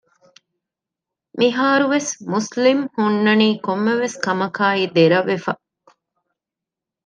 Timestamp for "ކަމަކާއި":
4.25-4.83